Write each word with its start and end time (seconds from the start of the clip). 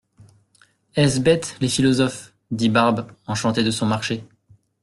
Est-ce 0.95 1.19
bête, 1.19 1.57
les 1.61 1.69
philosophes! 1.69 2.33
dit 2.49 2.69
Barbe, 2.69 3.05
enchantée 3.27 3.63
de 3.63 3.69
son 3.69 3.85
marché. 3.85 4.23